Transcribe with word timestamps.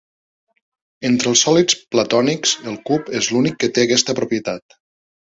Entre 1.09 1.27
els 1.31 1.43
sòlids 1.47 1.75
platònics, 1.95 2.53
el 2.71 2.79
cub 2.91 3.11
és 3.19 3.27
l'únic 3.35 3.59
que 3.65 3.69
té 3.75 3.85
aquesta 3.89 4.17
propietat. 4.21 4.77